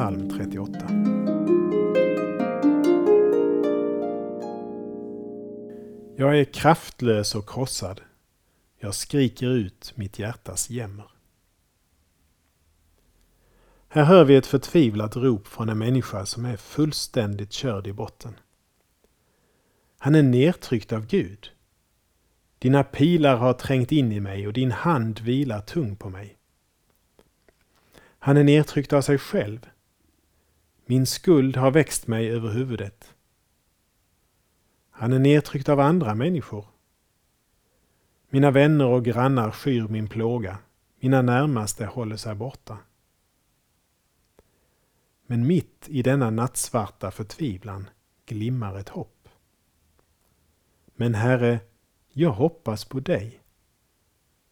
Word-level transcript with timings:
psalm 0.00 0.30
38. 0.30 0.78
Jag 6.16 6.38
är 6.38 6.44
kraftlös 6.44 7.34
och 7.34 7.48
krossad. 7.48 8.00
Jag 8.78 8.94
skriker 8.94 9.46
ut 9.46 9.92
mitt 9.94 10.18
hjärtas 10.18 10.70
jämmer. 10.70 11.10
Här 13.88 14.04
hör 14.04 14.24
vi 14.24 14.36
ett 14.36 14.46
förtvivlat 14.46 15.16
rop 15.16 15.46
från 15.46 15.68
en 15.68 15.78
människa 15.78 16.26
som 16.26 16.44
är 16.44 16.56
fullständigt 16.56 17.52
körd 17.52 17.86
i 17.86 17.92
botten. 17.92 18.34
Han 19.98 20.14
är 20.14 20.22
nedtryckt 20.22 20.92
av 20.92 21.06
Gud. 21.06 21.50
Dina 22.58 22.84
pilar 22.84 23.36
har 23.36 23.52
trängt 23.52 23.92
in 23.92 24.12
i 24.12 24.20
mig 24.20 24.46
och 24.46 24.52
din 24.52 24.72
hand 24.72 25.20
vilar 25.20 25.60
tung 25.60 25.96
på 25.96 26.08
mig. 26.10 26.36
Han 28.18 28.36
är 28.36 28.44
nedtryckt 28.44 28.92
av 28.92 29.02
sig 29.02 29.18
själv. 29.18 29.69
Min 30.90 31.06
skuld 31.06 31.56
har 31.56 31.70
växt 31.70 32.06
mig 32.06 32.30
över 32.30 32.48
huvudet. 32.48 33.14
Han 34.90 35.12
är 35.12 35.18
nedtryckt 35.18 35.68
av 35.68 35.80
andra 35.80 36.14
människor. 36.14 36.66
Mina 38.30 38.50
vänner 38.50 38.86
och 38.86 39.04
grannar 39.04 39.50
skyr 39.50 39.88
min 39.88 40.08
plåga. 40.08 40.58
Mina 41.00 41.22
närmaste 41.22 41.86
håller 41.86 42.16
sig 42.16 42.34
borta. 42.34 42.78
Men 45.26 45.46
mitt 45.46 45.88
i 45.88 46.02
denna 46.02 46.30
nattsvarta 46.30 47.10
förtvivlan 47.10 47.90
glimmar 48.26 48.78
ett 48.78 48.88
hopp. 48.88 49.28
Men 50.86 51.14
Herre, 51.14 51.60
jag 52.12 52.32
hoppas 52.32 52.84
på 52.84 53.00
dig. 53.00 53.40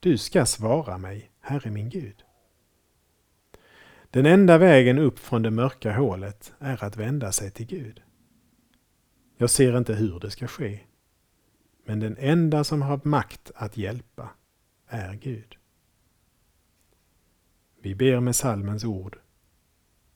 Du 0.00 0.18
ska 0.18 0.46
svara 0.46 0.98
mig, 0.98 1.30
Herre 1.40 1.70
min 1.70 1.88
Gud. 1.88 2.23
Den 4.14 4.26
enda 4.26 4.58
vägen 4.58 4.98
upp 4.98 5.18
från 5.18 5.42
det 5.42 5.50
mörka 5.50 5.92
hålet 5.92 6.52
är 6.58 6.84
att 6.84 6.96
vända 6.96 7.32
sig 7.32 7.50
till 7.50 7.66
Gud. 7.66 8.02
Jag 9.36 9.50
ser 9.50 9.78
inte 9.78 9.94
hur 9.94 10.20
det 10.20 10.30
ska 10.30 10.46
ske. 10.46 10.80
Men 11.84 12.00
den 12.00 12.16
enda 12.18 12.64
som 12.64 12.82
har 12.82 13.00
makt 13.04 13.50
att 13.54 13.76
hjälpa 13.76 14.30
är 14.86 15.14
Gud. 15.14 15.56
Vi 17.82 17.94
ber 17.94 18.20
med 18.20 18.36
salmens 18.36 18.84
ord. 18.84 19.18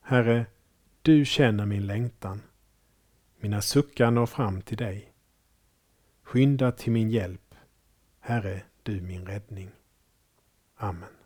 Herre, 0.00 0.46
du 1.02 1.24
känner 1.24 1.66
min 1.66 1.86
längtan. 1.86 2.42
Mina 3.40 3.60
suckar 3.60 4.10
når 4.10 4.26
fram 4.26 4.62
till 4.62 4.76
dig. 4.76 5.12
Skynda 6.22 6.72
till 6.72 6.92
min 6.92 7.10
hjälp. 7.10 7.54
Herre, 8.20 8.62
du 8.82 9.00
min 9.00 9.26
räddning. 9.26 9.70
Amen. 10.76 11.25